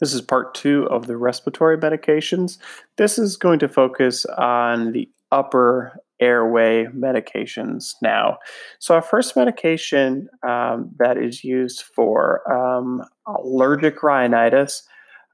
This 0.00 0.14
is 0.14 0.20
part 0.20 0.54
two 0.54 0.88
of 0.90 1.06
the 1.06 1.16
respiratory 1.16 1.78
medications. 1.78 2.58
This 2.96 3.18
is 3.18 3.36
going 3.36 3.58
to 3.60 3.68
focus 3.68 4.24
on 4.26 4.92
the 4.92 5.08
upper 5.30 6.00
airway 6.20 6.86
medications 6.86 7.94
now. 8.02 8.38
So, 8.78 8.94
our 8.94 9.02
first 9.02 9.36
medication 9.36 10.28
um, 10.46 10.90
that 10.98 11.16
is 11.16 11.44
used 11.44 11.82
for 11.82 12.50
um, 12.52 13.02
allergic 13.26 14.02
rhinitis 14.02 14.82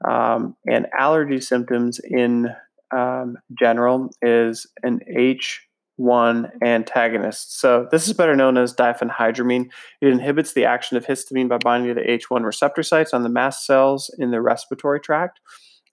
um, 0.07 0.55
and 0.67 0.87
allergy 0.97 1.41
symptoms 1.41 1.99
in 2.03 2.49
um, 2.91 3.37
general 3.57 4.09
is 4.21 4.67
an 4.83 4.99
H 5.07 5.66
1 5.97 6.51
antagonist. 6.63 7.59
So, 7.59 7.87
this 7.91 8.07
is 8.07 8.13
better 8.13 8.35
known 8.35 8.57
as 8.57 8.73
diphenhydramine. 8.73 9.69
It 10.01 10.07
inhibits 10.07 10.53
the 10.53 10.65
action 10.65 10.95
of 10.95 11.05
histamine 11.05 11.49
by 11.49 11.57
binding 11.57 11.93
to 11.93 12.01
the 12.01 12.07
H1 12.07 12.43
receptor 12.45 12.83
sites 12.83 13.13
on 13.13 13.23
the 13.23 13.29
mast 13.29 13.65
cells 13.65 14.13
in 14.17 14.31
the 14.31 14.41
respiratory 14.41 14.99
tract, 14.99 15.39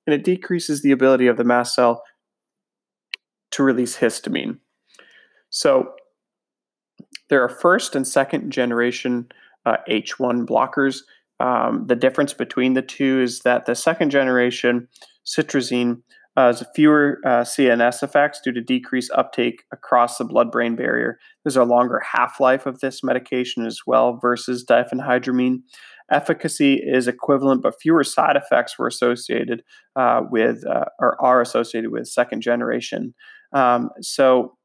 and 0.07 0.15
it 0.15 0.23
decreases 0.23 0.83
the 0.83 0.93
ability 0.93 1.27
of 1.27 1.37
the 1.37 1.45
mast 1.45 1.75
cell 1.75 2.03
to 3.53 3.63
release 3.63 3.99
histamine. 3.99 4.59
So, 5.51 5.95
there 7.31 7.43
are 7.43 7.49
first 7.49 7.97
and 7.97 8.07
second 8.07 8.51
generation 8.51 9.29
uh, 9.65 9.79
H1 9.89 10.47
blockers. 10.47 10.99
Um, 11.41 11.87
the 11.87 11.97
difference 11.97 12.33
between 12.33 12.75
the 12.75 12.83
two 12.83 13.21
is 13.23 13.41
that 13.41 13.67
the 13.67 13.75
second 13.75 14.11
generation 14.11 14.89
cetirizine 15.27 16.03
uh, 16.37 16.53
fewer 16.75 17.21
uh, 17.25 17.43
CNS 17.43 18.03
effects 18.03 18.41
due 18.43 18.53
to 18.53 18.61
decreased 18.61 19.13
uptake 19.15 19.65
across 19.73 20.19
the 20.19 20.25
blood 20.25 20.51
brain 20.51 20.75
barrier. 20.75 21.19
There's 21.45 21.57
a 21.57 21.65
longer 21.65 22.01
half 22.01 22.41
life 22.41 22.67
of 22.67 22.81
this 22.81 23.05
medication 23.05 23.65
as 23.67 23.81
well 23.87 24.19
versus 24.21 24.65
diphenhydramine. 24.65 25.59
Efficacy 26.11 26.75
is 26.75 27.09
equivalent, 27.09 27.63
but 27.63 27.81
fewer 27.81 28.05
side 28.05 28.37
effects 28.37 28.79
were 28.79 28.87
associated 28.87 29.63
uh, 29.97 30.23
with 30.31 30.67
uh, 30.67 30.85
or 30.99 31.21
are 31.23 31.41
associated 31.41 31.91
with 31.91 32.09
second 32.09 32.43
generation. 32.43 33.15
Um, 33.53 33.91
so, 34.01 34.57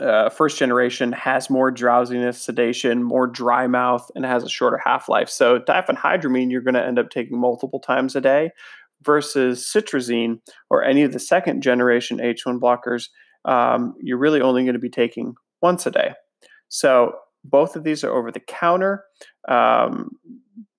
uh, 0.00 0.28
first 0.28 0.58
generation 0.58 1.10
has 1.10 1.50
more 1.50 1.72
drowsiness, 1.72 2.40
sedation, 2.40 3.02
more 3.02 3.26
dry 3.26 3.66
mouth, 3.66 4.08
and 4.14 4.24
has 4.24 4.44
a 4.44 4.48
shorter 4.48 4.78
half 4.84 5.08
life. 5.08 5.28
So, 5.28 5.58
diphenhydramine, 5.58 6.50
you're 6.50 6.60
going 6.60 6.74
to 6.74 6.84
end 6.84 6.98
up 6.98 7.10
taking 7.10 7.40
multiple 7.40 7.80
times 7.80 8.14
a 8.14 8.20
day, 8.20 8.50
versus 9.02 9.70
cetirizine 9.72 10.40
or 10.70 10.82
any 10.82 11.02
of 11.02 11.12
the 11.12 11.18
second 11.18 11.62
generation 11.62 12.18
H1 12.18 12.58
blockers, 12.60 13.08
um, 13.44 13.94
you're 14.00 14.18
really 14.18 14.40
only 14.40 14.64
going 14.64 14.74
to 14.74 14.80
be 14.80 14.90
taking 14.90 15.34
once 15.62 15.86
a 15.86 15.90
day. 15.90 16.14
So 16.68 17.12
both 17.44 17.76
of 17.76 17.84
these 17.84 18.04
are 18.04 18.12
over 18.12 18.30
the 18.30 18.40
counter. 18.40 19.04
Um, 19.48 20.10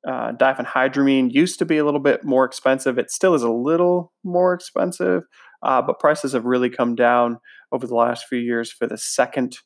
uh, 0.08 0.32
diphenhydramine 0.34 1.32
used 1.32 1.60
to 1.60 1.66
be 1.66 1.78
a 1.78 1.86
little 1.86 2.00
bit 2.00 2.24
more 2.24 2.46
expensive. 2.46 2.98
It 2.98 3.12
still 3.12 3.34
is 3.34 3.44
a 3.44 3.52
little 3.52 4.14
more 4.24 4.54
expensive, 4.54 5.24
uh, 5.64 5.82
but 5.82 6.00
prices 6.00 6.34
have 6.34 6.46
really 6.46 6.70
come 6.70 6.96
down 6.96 7.38
over 7.72 7.86
the 7.86 7.96
last 7.96 8.26
few 8.28 8.40
years 8.40 8.72
for 8.72 8.88
the 8.88 8.98
second 8.98 9.58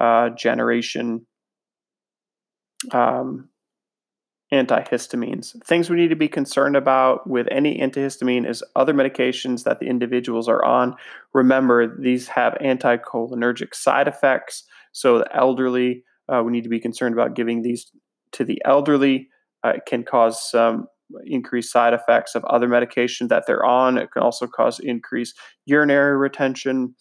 uh, 0.00 0.30
generation 0.30 1.26
um, 2.92 3.49
antihistamines. 4.52 5.62
Things 5.64 5.88
we 5.88 5.96
need 5.96 6.08
to 6.08 6.16
be 6.16 6.28
concerned 6.28 6.76
about 6.76 7.28
with 7.28 7.46
any 7.50 7.78
antihistamine 7.78 8.48
is 8.48 8.64
other 8.74 8.92
medications 8.92 9.62
that 9.64 9.78
the 9.78 9.86
individuals 9.86 10.48
are 10.48 10.64
on. 10.64 10.96
Remember, 11.32 11.96
these 12.00 12.28
have 12.28 12.54
anticholinergic 12.54 13.74
side 13.74 14.08
effects. 14.08 14.64
So, 14.92 15.18
the 15.18 15.36
elderly, 15.36 16.02
uh, 16.28 16.42
we 16.44 16.52
need 16.52 16.64
to 16.64 16.68
be 16.68 16.80
concerned 16.80 17.14
about 17.14 17.36
giving 17.36 17.62
these 17.62 17.90
to 18.32 18.44
the 18.44 18.60
elderly. 18.64 19.28
Uh, 19.64 19.74
it 19.76 19.86
can 19.86 20.02
cause 20.02 20.50
some 20.50 20.88
increased 21.24 21.72
side 21.72 21.92
effects 21.92 22.34
of 22.34 22.44
other 22.46 22.68
medications 22.68 23.28
that 23.28 23.44
they're 23.46 23.64
on. 23.64 23.98
It 23.98 24.10
can 24.12 24.22
also 24.22 24.46
cause 24.46 24.78
increased 24.80 25.36
urinary 25.66 26.16
retention, 26.16 26.94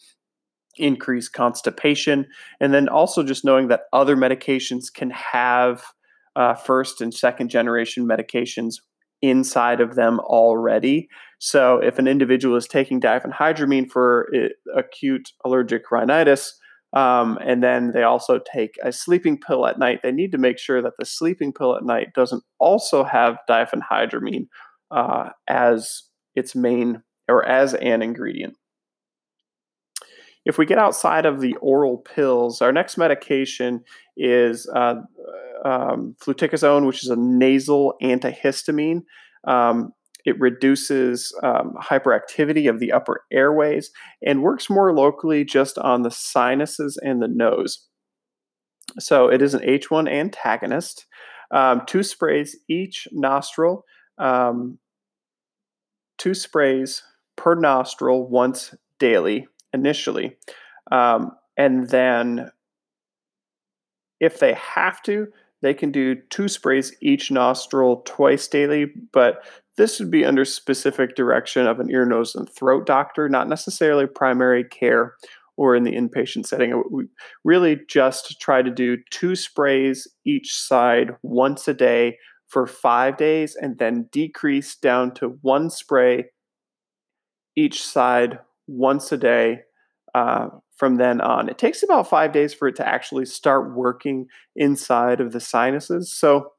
increased 0.78 1.34
constipation, 1.34 2.28
and 2.60 2.74
then 2.74 2.90
also 2.90 3.24
just 3.24 3.46
knowing 3.46 3.68
that 3.70 3.84
other 3.94 4.16
medications 4.16 4.94
can 4.94 5.10
have 5.10 5.84
uh, 6.36 6.54
first 6.54 7.02
and 7.02 7.14
second 7.14 7.50
generation 7.50 8.08
medications 8.08 8.76
inside 9.22 9.82
of 9.82 9.96
them 9.96 10.20
already. 10.22 11.08
So 11.40 11.78
if 11.80 12.00
an 12.00 12.08
individual 12.08 12.56
is 12.56 12.68
taking 12.68 13.02
diphenhydramine 13.02 13.90
for 13.90 14.30
acute 14.76 15.30
allergic 15.44 15.92
rhinitis, 15.92 16.58
um, 16.94 17.38
and 17.46 17.62
then 17.62 17.92
they 17.92 18.04
also 18.04 18.40
take 18.40 18.76
a 18.84 18.92
sleeping 18.92 19.40
pill 19.40 19.68
at 19.68 19.78
night, 19.78 20.00
they 20.02 20.12
need 20.12 20.32
to 20.32 20.38
make 20.38 20.58
sure 20.58 20.82
that 20.82 20.94
the 20.98 21.06
sleeping 21.06 21.54
pill 21.54 21.76
at 21.76 21.84
night 21.84 22.14
doesn't 22.16 22.44
also 22.60 23.04
have 23.04 23.38
diphenhydramine 23.50 24.48
uh, 24.92 25.30
as 25.48 26.04
its 26.36 26.56
main 26.56 27.04
or 27.28 27.46
as 27.46 27.76
an 27.76 28.02
ingredient. 28.02 28.56
If 30.50 30.58
we 30.58 30.66
get 30.66 30.80
outside 30.80 31.28
of 31.28 31.42
the 31.42 31.56
oral 31.58 32.00
pills, 32.00 32.60
our 32.60 32.72
next 32.72 32.98
medication 32.98 33.84
is 34.18 34.68
uh, 34.76 34.96
um, 35.64 36.16
fluticasone, 36.20 36.88
which 36.88 37.04
is 37.04 37.12
a 37.12 37.16
nasal 37.16 37.94
antihistamine. 38.02 39.04
Um, 39.48 39.94
it 40.26 40.40
reduces 40.40 41.38
um, 41.44 41.76
hyperactivity 41.80 42.68
of 42.68 42.80
the 42.80 42.92
upper 42.92 43.26
airways 43.32 43.92
and 44.26 44.42
works 44.42 44.72
more 44.72 44.92
locally 44.92 45.46
just 45.46 45.78
on 45.78 46.02
the 46.02 46.10
sinuses 46.10 46.98
and 47.00 47.22
the 47.22 47.28
nose. 47.28 47.86
So 48.98 49.28
it 49.28 49.44
is 49.44 49.54
an 49.54 49.62
H1 49.62 50.12
antagonist. 50.12 51.06
Um, 51.52 51.84
two 51.86 52.02
sprays 52.02 52.58
each 52.68 53.08
nostril, 53.12 53.86
um, 54.18 54.80
two 56.18 56.34
sprays 56.34 57.04
per 57.36 57.54
nostril 57.54 58.28
once 58.28 58.74
daily 58.98 59.48
initially. 59.74 60.36
Um, 60.92 61.32
and 61.58 61.90
then 61.90 62.52
if 64.20 64.40
they 64.40 64.54
have 64.54 65.02
to, 65.04 65.28
they 65.62 65.74
can 65.74 65.92
do 65.92 66.16
two 66.30 66.48
sprays 66.48 66.96
each 67.02 67.32
nostril 67.32 68.02
twice 68.06 68.48
daily, 68.48 68.88
but 69.12 69.44
this 69.78 70.00
would 70.00 70.12
be 70.12 70.26
under 70.26 70.46
specific 70.46 71.16
direction 71.16 71.68
of 71.68 71.80
an 71.80 71.90
ear, 71.90 72.06
nose, 72.06 72.36
and 72.36 72.50
throat 72.50 72.86
doctor, 72.86 73.30
not 73.30 73.48
necessarily 73.48 74.08
primary 74.08 74.64
care 74.64 75.16
or 75.58 75.76
in 75.76 75.84
the 75.84 75.96
inpatient 75.96 76.46
setting. 76.46 76.82
We 76.92 77.06
really 77.44 77.80
just 77.90 78.40
try 78.40 78.62
to 78.62 78.72
do 78.72 78.98
two 79.10 79.36
sprays 79.36 80.08
each 80.26 80.54
side 80.54 81.12
once 81.22 81.68
a 81.68 81.74
day 81.74 82.18
for 82.48 82.66
five 82.66 83.18
days 83.18 83.56
and 83.56 83.78
then 83.78 84.08
decrease 84.12 84.76
down 84.76 85.14
to 85.16 85.38
one 85.42 85.70
spray 85.70 86.26
each 87.56 87.84
side 87.84 88.40
once 88.70 89.12
a 89.12 89.18
day 89.18 89.62
uh, 90.16 90.48
from 90.76 90.96
then 90.96 91.20
on. 91.22 91.50
It 91.50 91.58
takes 91.58 91.84
about 91.84 92.10
five 92.10 92.32
days 92.32 92.54
for 92.54 92.68
it 92.68 92.76
to 92.78 92.88
actually 92.88 93.26
start 93.26 93.76
working 93.76 94.28
inside 94.56 95.20
of 95.20 95.32
the 95.34 95.40
sinuses. 95.40 96.12
So 96.12 96.52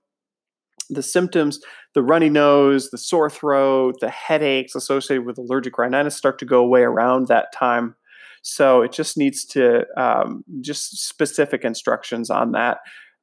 the 0.90 1.02
symptoms, 1.02 1.60
the 1.94 2.02
runny 2.02 2.28
nose, 2.28 2.90
the 2.90 2.98
sore 2.98 3.30
throat, 3.30 3.94
the 4.00 4.10
headaches 4.10 4.74
associated 4.74 5.24
with 5.24 5.38
allergic 5.38 5.78
rhinitis 5.78 6.16
start 6.16 6.38
to 6.40 6.44
go 6.44 6.60
away 6.60 6.82
around 6.82 7.28
that 7.28 7.52
time. 7.52 7.94
So 8.42 8.82
it 8.82 8.92
just 8.92 9.16
needs 9.16 9.44
to 9.46 9.84
um, 9.96 10.44
just 10.60 11.06
specific 11.06 11.64
instructions 11.64 12.30
on 12.30 12.52
that. 12.52 12.78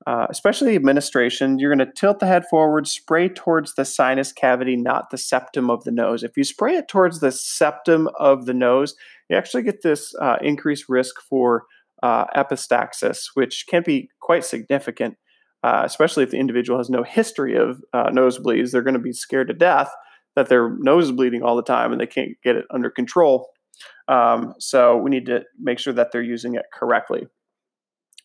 Uh, 0.06 0.28
especially 0.30 0.75
administration, 0.75 1.59
you're 1.59 1.74
going 1.74 1.85
to 1.85 1.94
tilt 1.94 2.19
the 2.19 2.28
head 2.28 2.46
forward, 2.50 2.88
spray 2.88 3.28
towards 3.28 3.74
the 3.74 3.84
sinus 3.84 4.31
cavity, 4.31 4.75
not 4.75 5.09
the 5.09 5.18
septum 5.18 5.69
of 5.69 5.84
the 5.84 5.91
nose. 5.91 6.24
If 6.24 6.38
you 6.38 6.44
spray 6.44 6.75
it 6.75 6.88
towards 6.88 7.19
the 7.19 7.31
septum 7.31 8.08
of 8.18 8.46
the 8.46 8.53
nose, 8.53 8.96
you 9.30 9.35
actually 9.35 9.63
get 9.63 9.81
this 9.81 10.13
uh, 10.22 10.38
increased 10.41 10.85
risk 10.88 11.16
for 11.28 11.66
uh, 12.03 12.25
epistaxis, 12.35 13.25
which 13.34 13.66
can 13.68 13.84
be 13.84 14.09
quite 14.22 14.46
significant, 14.46 15.16
uh, 15.63 15.81
especially 15.84 16.24
if 16.24 16.31
the 16.31 16.38
individual 16.38 16.79
has 16.79 16.90
no 16.90 17.03
history 17.03 17.58
of 17.58 17.81
uh, 17.91 18.09
nosebleeds. 18.09 18.72
They're 18.72 18.84
going 18.84 18.93
to 18.93 19.00
be 19.00 19.14
scared 19.14 19.47
to 19.47 19.53
death 19.53 19.91
that 20.38 20.50
their 20.50 20.78
nose 20.78 21.05
is 21.05 21.11
bleeding 21.11 21.41
all 21.41 21.55
the 21.55 21.64
time 21.64 21.91
and 21.91 22.00
they 22.00 22.05
can't 22.08 22.34
get 22.43 22.55
it 22.55 22.66
under 22.72 22.91
control. 22.91 23.50
Um, 24.08 24.53
so 24.59 24.96
we 24.96 25.09
need 25.09 25.26
to 25.26 25.43
make 25.59 25.79
sure 25.79 25.93
that 25.93 26.11
they're 26.11 26.22
using 26.22 26.55
it 26.55 26.66
correctly. 26.72 27.28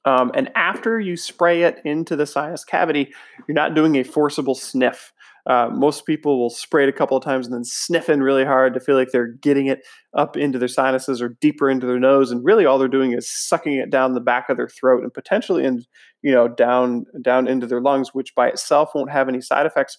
Um, 0.04 0.32
and 0.34 0.50
after 0.54 0.98
you 0.98 1.16
spray 1.16 1.62
it 1.62 1.80
into 1.84 2.16
the 2.16 2.26
sinus 2.26 2.64
cavity, 2.64 3.12
you're 3.46 3.54
not 3.54 3.74
doing 3.74 3.96
a 3.96 4.02
forcible 4.02 4.54
sniff. 4.54 5.12
Uh, 5.44 5.68
most 5.72 6.06
people 6.06 6.38
will 6.38 6.50
spray 6.50 6.84
it 6.84 6.88
a 6.88 6.92
couple 6.92 7.16
of 7.16 7.24
times 7.24 7.46
and 7.46 7.54
then 7.54 7.64
sniff 7.64 8.08
in 8.08 8.22
really 8.22 8.44
hard 8.44 8.74
to 8.74 8.80
feel 8.80 8.96
like 8.96 9.10
they're 9.10 9.26
getting 9.26 9.66
it 9.66 9.80
up 10.16 10.36
into 10.36 10.58
their 10.58 10.68
sinuses 10.68 11.20
or 11.20 11.36
deeper 11.40 11.68
into 11.68 11.86
their 11.86 11.98
nose. 11.98 12.30
And 12.30 12.44
really, 12.44 12.64
all 12.64 12.78
they're 12.78 12.86
doing 12.86 13.12
is 13.12 13.28
sucking 13.28 13.74
it 13.74 13.90
down 13.90 14.14
the 14.14 14.20
back 14.20 14.48
of 14.48 14.56
their 14.56 14.68
throat 14.68 15.02
and 15.02 15.12
potentially 15.12 15.64
in, 15.64 15.82
you 16.22 16.32
know, 16.32 16.46
down 16.46 17.06
down 17.22 17.48
into 17.48 17.66
their 17.66 17.80
lungs, 17.80 18.10
which 18.14 18.34
by 18.36 18.48
itself 18.48 18.90
won't 18.94 19.10
have 19.10 19.28
any 19.28 19.40
side 19.40 19.66
effects 19.66 19.98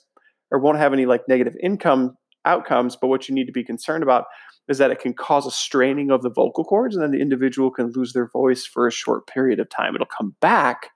or 0.50 0.60
won't 0.60 0.78
have 0.78 0.94
any 0.94 1.06
like 1.06 1.28
negative 1.28 1.56
income 1.62 2.16
outcomes. 2.46 2.96
But 2.96 3.08
what 3.08 3.28
you 3.28 3.36
need 3.36 3.46
to 3.46 3.52
be 3.52 3.66
concerned 3.66 4.04
about 4.04 4.26
is 4.70 4.78
that 4.78 4.92
it 4.92 5.00
can 5.00 5.14
cause 5.14 5.46
a 5.46 5.52
straining 5.52 6.10
of 6.12 6.22
the 6.22 6.30
vocal 6.30 6.64
cords, 6.64 6.96
and 6.96 7.04
then 7.04 7.12
the 7.12 7.22
individual 7.22 7.70
can 7.70 7.92
lose 7.92 8.14
their 8.14 8.28
voice 8.28 8.66
for 8.66 8.88
a 8.88 8.92
short 8.92 9.28
period 9.28 9.60
of 9.60 9.70
time. 9.70 9.96
It'll 9.96 10.08
come 10.08 10.36
back, 10.40 10.90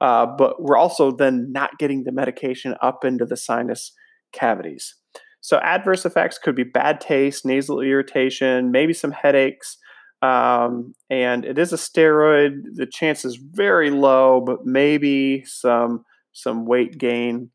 uh, 0.00 0.26
but 0.26 0.62
we're 0.62 0.76
also 0.76 1.10
then 1.10 1.52
not 1.52 1.78
getting 1.78 2.04
the 2.04 2.12
medication 2.12 2.74
up 2.80 3.04
into 3.04 3.24
the 3.24 3.36
sinus 3.36 3.92
cavities. 4.32 4.94
So, 5.40 5.58
adverse 5.58 6.06
effects 6.06 6.38
could 6.38 6.54
be 6.54 6.62
bad 6.62 7.00
taste, 7.00 7.44
nasal 7.44 7.80
irritation, 7.80 8.70
maybe 8.70 8.92
some 8.92 9.12
headaches. 9.12 9.76
Um, 10.22 10.94
and 11.10 11.44
it 11.44 11.58
is 11.58 11.72
a 11.72 11.76
steroid. 11.76 12.62
The 12.74 12.86
chance 12.86 13.24
is 13.24 13.36
very 13.36 13.90
low, 13.90 14.40
but 14.40 14.64
maybe 14.64 15.44
some 15.44 16.04
some 16.32 16.64
weight 16.64 16.96
gain. 16.96 17.50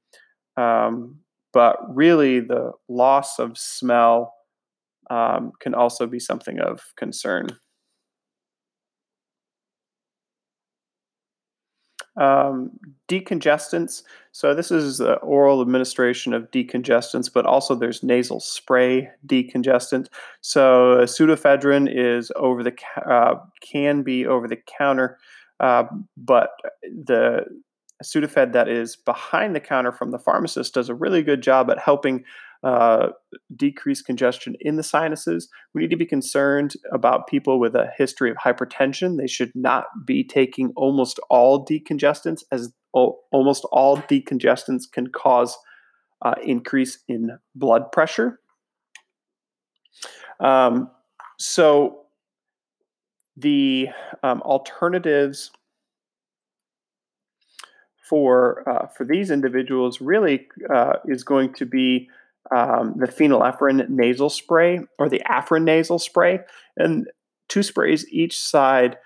Um, 0.58 1.20
but 1.54 1.78
really, 1.96 2.42
the 2.42 2.74
loss 2.90 3.40
of 3.40 3.58
smell 3.58 4.34
um, 5.10 5.52
can 5.60 5.74
also 5.74 6.08
be 6.08 6.20
something 6.20 6.60
of 6.60 6.82
concern. 6.96 7.48
Um, 12.20 12.72
decongestants. 13.08 14.02
So 14.32 14.56
this 14.56 14.72
is 14.72 14.98
the 14.98 15.18
oral 15.18 15.62
administration 15.62 16.34
of 16.34 16.50
decongestants, 16.50 17.32
but 17.32 17.46
also 17.46 17.76
there's 17.76 18.02
nasal 18.02 18.40
spray 18.40 19.10
decongestant. 19.28 20.08
So 20.42 20.98
pseudoephedrine 21.04 21.88
is 21.94 22.32
over 22.36 22.64
the 22.64 22.74
uh, 23.08 23.36
can 23.62 24.02
be 24.02 24.26
over 24.26 24.48
the 24.48 24.58
counter, 24.80 25.20
uh, 25.60 25.84
but 26.18 26.50
the 26.84 27.46
Sudafed 28.04 28.54
that 28.54 28.68
is 28.68 28.96
behind 28.96 29.56
the 29.56 29.60
counter 29.60 29.92
from 29.92 30.12
the 30.12 30.20
pharmacist 30.20 30.74
does 30.74 30.90
a 30.90 30.96
really 30.96 31.24
good 31.24 31.42
job 31.42 31.70
at 31.72 31.80
helping 31.80 32.24
uh, 32.64 33.10
decrease 33.56 34.02
congestion 34.02 34.56
in 34.60 34.76
the 34.76 34.84
sinuses. 34.84 35.50
We 35.74 35.82
need 35.82 35.92
to 35.92 35.98
be 35.98 36.06
concerned 36.06 36.74
about 36.92 37.28
people 37.28 37.60
with 37.60 37.76
a 37.76 37.92
history 37.98 38.32
of 38.32 38.38
hypertension. 38.38 39.18
They 39.18 39.28
should 39.28 39.52
not 39.56 39.86
be 40.06 40.24
taking 40.24 40.74
almost 40.76 41.20
all 41.30 41.66
decongestants, 41.66 42.44
as 42.52 42.74
almost 42.94 43.66
all 43.72 43.98
decongestants 43.98 44.84
can 44.92 45.08
cause 45.08 45.58
uh, 46.22 46.36
increase 46.44 47.00
in 47.08 47.38
blood 47.56 47.92
pressure. 47.92 48.40
Um, 50.40 50.90
so 51.40 52.06
the 53.36 53.90
um, 54.24 54.42
alternatives 54.42 55.52
for 58.08 58.68
uh, 58.68 58.88
for 58.88 59.06
these 59.06 59.30
individuals 59.32 60.02
really 60.02 60.48
uh, 60.74 60.94
is 61.06 61.24
going 61.24 61.54
to 61.54 61.66
be 61.66 62.10
um, 62.56 62.96
the 62.98 63.08
phenylephrine 63.08 63.88
nasal 63.90 64.30
spray 64.30 64.80
or 65.00 65.10
the 65.10 65.22
Afrin 65.30 65.64
nasal 65.64 66.00
spray, 66.00 66.40
and 66.78 67.08
two 67.50 67.64
sprays 67.64 68.06
each 68.12 68.40
side 68.40 68.98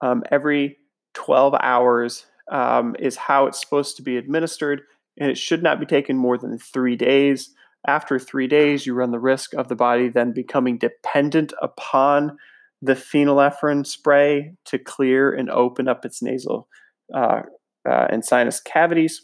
um, 0.00 0.22
every 0.30 0.78
12 1.14 1.54
hours 1.60 2.26
um, 2.50 2.96
is 2.98 3.16
how 3.16 3.46
it's 3.46 3.60
supposed 3.60 3.96
to 3.96 4.02
be 4.02 4.16
administered, 4.16 4.82
and 5.18 5.30
it 5.30 5.38
should 5.38 5.62
not 5.62 5.80
be 5.80 5.86
taken 5.86 6.16
more 6.16 6.38
than 6.38 6.58
three 6.58 6.96
days. 6.96 7.50
After 7.86 8.18
three 8.18 8.46
days, 8.46 8.84
you 8.84 8.94
run 8.94 9.10
the 9.10 9.18
risk 9.18 9.54
of 9.54 9.68
the 9.68 9.76
body 9.76 10.08
then 10.08 10.32
becoming 10.32 10.76
dependent 10.78 11.52
upon 11.62 12.36
the 12.82 12.94
phenylephrine 12.94 13.86
spray 13.86 14.52
to 14.66 14.78
clear 14.78 15.32
and 15.32 15.50
open 15.50 15.88
up 15.88 16.04
its 16.04 16.22
nasal 16.22 16.68
uh, 17.14 17.42
uh, 17.88 18.06
and 18.10 18.24
sinus 18.24 18.60
cavities. 18.60 19.22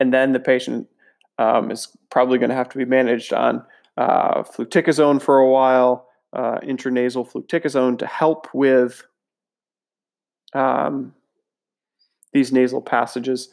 And 0.00 0.12
then 0.12 0.32
the 0.32 0.40
patient 0.40 0.88
um, 1.42 1.70
is 1.70 1.88
probably 2.10 2.38
going 2.38 2.50
to 2.50 2.56
have 2.56 2.68
to 2.68 2.78
be 2.78 2.84
managed 2.84 3.32
on 3.32 3.64
uh, 3.96 4.42
fluticasone 4.42 5.20
for 5.20 5.38
a 5.38 5.48
while, 5.48 6.08
uh, 6.32 6.58
intranasal 6.60 7.30
fluticasone 7.30 7.98
to 7.98 8.06
help 8.06 8.48
with 8.54 9.04
um, 10.54 11.14
these 12.32 12.52
nasal 12.52 12.80
passages 12.80 13.50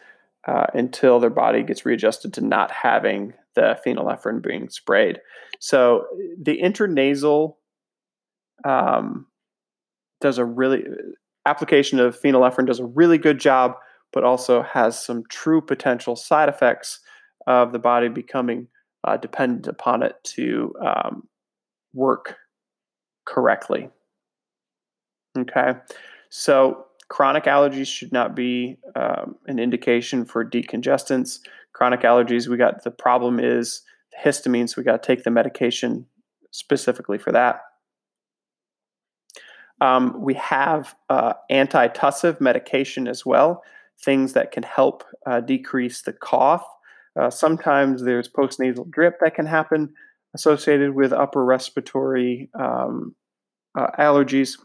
uh, 0.48 0.68
until 0.74 1.20
their 1.20 1.30
body 1.30 1.64
gets 1.64 1.86
readjusted 1.86 2.34
to 2.34 2.42
not 2.42 2.72
having 2.72 3.34
the 3.56 3.78
phenylephrine 3.86 4.42
being 4.42 4.70
sprayed. 4.70 5.20
So 5.60 6.06
the 6.42 6.62
intranasal 6.62 7.56
um, 8.64 9.26
does 10.22 10.38
a 10.38 10.46
really 10.46 10.84
application 11.46 12.00
of 12.00 12.20
phenylephrine 12.20 12.68
does 12.68 12.80
a 12.80 12.86
really 12.86 13.18
good 13.18 13.40
job, 13.40 13.74
but 14.14 14.24
also 14.24 14.62
has 14.62 15.04
some 15.04 15.24
true 15.30 15.62
potential 15.62 16.16
side 16.16 16.50
effects 16.50 17.00
of 17.48 17.72
the 17.72 17.80
body 17.80 18.08
becoming 18.08 18.68
uh, 19.04 19.18
dependent 19.18 19.68
upon 19.68 20.04
it 20.04 20.16
to 20.24 20.74
um, 20.82 21.28
work 21.94 22.38
correctly. 23.26 23.90
Okay, 25.38 25.74
so 26.30 26.86
chronic 27.08 27.46
allergies 27.46 27.88
should 27.88 28.12
not 28.12 28.36
be 28.36 28.78
um, 28.96 29.36
an 29.48 29.60
indication 29.60 30.26
for 30.26 30.44
decongestants. 30.44 31.40
Chronic 31.74 32.02
allergies, 32.02 32.48
we 32.48 32.58
got 32.58 32.84
the 32.84 32.92
problem 32.92 33.40
is 33.40 33.82
histamine, 34.24 34.68
so 34.68 34.76
we 34.78 34.84
got 34.84 35.02
to 35.02 35.08
take 35.08 35.24
the 35.24 35.32
medication 35.32 36.06
specifically 36.52 37.18
for 37.18 37.32
that. 37.32 37.62
Um, 39.82 40.22
we 40.22 40.34
have 40.34 40.96
uh, 41.10 41.34
antitussive 41.50 42.42
medication 42.42 43.08
as 43.08 43.26
well, 43.26 43.64
things 44.04 44.34
that 44.34 44.52
can 44.52 44.64
help 44.64 45.04
uh, 45.26 45.40
decrease 45.40 46.02
the 46.02 46.14
cough. 46.14 46.66
Uh, 47.20 47.30
sometimes 47.30 48.04
there's 48.04 48.30
postnasal 48.30 48.90
drip 48.90 49.20
that 49.20 49.36
can 49.36 49.46
happen 49.46 49.94
associated 50.36 50.94
with 50.94 51.12
upper 51.12 51.44
respiratory 51.44 52.50
um, 52.54 53.16
uh, 53.78 53.88
allergies. 53.98 54.58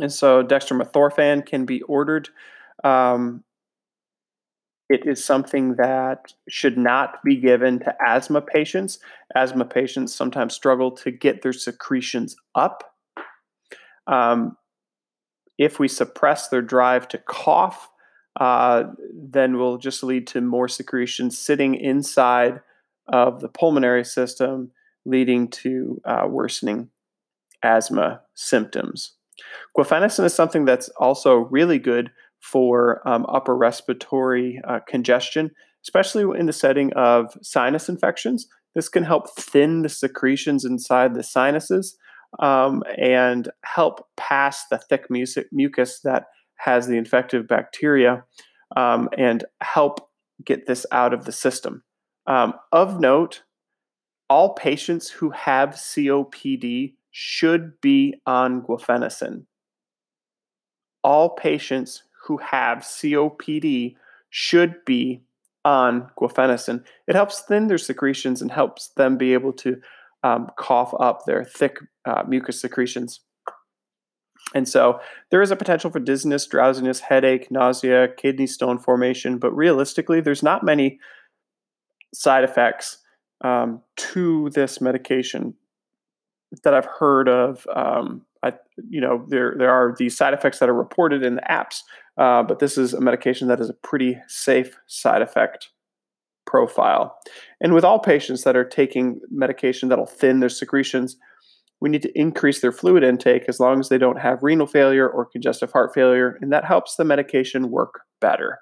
And 0.00 0.12
so 0.12 0.42
dextromethorphan 0.42 1.44
can 1.44 1.64
be 1.66 1.82
ordered. 1.82 2.28
Um, 2.84 3.44
it 4.88 5.06
is 5.06 5.24
something 5.24 5.76
that 5.76 6.32
should 6.48 6.78
not 6.78 7.22
be 7.22 7.36
given 7.36 7.80
to 7.80 7.94
asthma 8.04 8.40
patients. 8.40 8.98
Asthma 9.36 9.64
patients 9.64 10.14
sometimes 10.14 10.54
struggle 10.54 10.90
to 10.92 11.10
get 11.10 11.42
their 11.42 11.52
secretions 11.52 12.36
up 12.54 12.90
um, 14.06 14.56
if 15.58 15.78
we 15.78 15.88
suppress 15.88 16.48
their 16.48 16.62
drive 16.62 17.06
to 17.08 17.18
cough, 17.18 17.90
uh, 18.38 18.84
then 19.12 19.58
will 19.58 19.78
just 19.78 20.02
lead 20.02 20.26
to 20.28 20.40
more 20.40 20.68
secretion 20.68 21.30
sitting 21.30 21.74
inside 21.74 22.60
of 23.08 23.40
the 23.40 23.48
pulmonary 23.48 24.04
system, 24.04 24.70
leading 25.04 25.48
to 25.48 26.00
uh, 26.04 26.26
worsening 26.28 26.90
asthma 27.62 28.20
symptoms. 28.34 29.14
Guaifenesin 29.76 30.24
is 30.24 30.34
something 30.34 30.64
that's 30.64 30.88
also 30.90 31.36
really 31.50 31.78
good 31.78 32.10
for 32.40 33.06
um, 33.06 33.26
upper 33.28 33.56
respiratory 33.56 34.60
uh, 34.66 34.80
congestion, 34.88 35.50
especially 35.84 36.38
in 36.38 36.46
the 36.46 36.52
setting 36.52 36.92
of 36.94 37.36
sinus 37.42 37.88
infections. 37.88 38.46
This 38.74 38.88
can 38.88 39.02
help 39.02 39.30
thin 39.34 39.82
the 39.82 39.88
secretions 39.88 40.64
inside 40.64 41.14
the 41.14 41.22
sinuses 41.22 41.96
um, 42.38 42.82
and 42.96 43.50
help 43.64 44.06
pass 44.16 44.64
the 44.70 44.78
thick 44.78 45.06
mucus 45.52 46.00
that 46.04 46.26
has 46.64 46.86
the 46.86 46.96
infective 46.96 47.48
bacteria 47.48 48.24
um, 48.76 49.08
and 49.16 49.44
help 49.60 50.10
get 50.44 50.66
this 50.66 50.86
out 50.92 51.12
of 51.12 51.24
the 51.24 51.32
system. 51.32 51.82
Um, 52.26 52.54
of 52.72 53.00
note, 53.00 53.42
all 54.28 54.54
patients 54.54 55.10
who 55.10 55.30
have 55.30 55.70
COPD 55.70 56.94
should 57.10 57.80
be 57.80 58.14
on 58.26 58.62
guaifenesin. 58.62 59.44
All 61.02 61.30
patients 61.30 62.04
who 62.26 62.36
have 62.38 62.78
COPD 62.78 63.96
should 64.28 64.84
be 64.84 65.22
on 65.64 66.10
guaifenesin. 66.18 66.84
It 67.08 67.14
helps 67.14 67.40
thin 67.40 67.66
their 67.66 67.78
secretions 67.78 68.40
and 68.40 68.52
helps 68.52 68.88
them 68.96 69.16
be 69.16 69.32
able 69.32 69.52
to 69.54 69.76
um, 70.22 70.50
cough 70.56 70.94
up 71.00 71.24
their 71.24 71.44
thick 71.44 71.78
uh, 72.04 72.22
mucus 72.28 72.60
secretions. 72.60 73.20
And 74.54 74.68
so 74.68 75.00
there 75.30 75.42
is 75.42 75.50
a 75.50 75.56
potential 75.56 75.90
for 75.90 76.00
dizziness, 76.00 76.46
drowsiness, 76.46 77.00
headache, 77.00 77.50
nausea, 77.50 78.08
kidney 78.08 78.46
stone 78.46 78.78
formation, 78.78 79.38
but 79.38 79.52
realistically, 79.52 80.20
there's 80.20 80.42
not 80.42 80.64
many 80.64 80.98
side 82.12 82.44
effects 82.44 82.98
um, 83.42 83.80
to 83.96 84.50
this 84.50 84.80
medication 84.80 85.54
that 86.64 86.74
I've 86.74 86.86
heard 86.86 87.28
of. 87.28 87.66
Um, 87.74 88.22
I, 88.42 88.54
you 88.88 89.00
know, 89.00 89.24
there 89.28 89.54
there 89.56 89.70
are 89.70 89.94
these 89.98 90.16
side 90.16 90.34
effects 90.34 90.58
that 90.58 90.68
are 90.68 90.74
reported 90.74 91.22
in 91.22 91.36
the 91.36 91.42
apps, 91.42 91.82
uh, 92.18 92.42
but 92.42 92.58
this 92.58 92.76
is 92.76 92.92
a 92.92 93.00
medication 93.00 93.48
that 93.48 93.60
is 93.60 93.70
a 93.70 93.74
pretty 93.74 94.18
safe 94.26 94.76
side 94.86 95.22
effect 95.22 95.68
profile. 96.46 97.16
And 97.60 97.74
with 97.74 97.84
all 97.84 98.00
patients 98.00 98.42
that 98.42 98.56
are 98.56 98.64
taking 98.64 99.20
medication 99.30 99.88
that'll 99.88 100.06
thin 100.06 100.40
their 100.40 100.48
secretions, 100.48 101.16
we 101.80 101.88
need 101.88 102.02
to 102.02 102.18
increase 102.18 102.60
their 102.60 102.72
fluid 102.72 103.02
intake 103.02 103.44
as 103.48 103.60
long 103.60 103.80
as 103.80 103.88
they 103.88 103.98
don't 103.98 104.20
have 104.20 104.42
renal 104.42 104.66
failure 104.66 105.08
or 105.08 105.26
congestive 105.26 105.72
heart 105.72 105.92
failure, 105.94 106.38
and 106.40 106.52
that 106.52 106.64
helps 106.64 106.96
the 106.96 107.04
medication 107.04 107.70
work 107.70 108.00
better. 108.20 108.58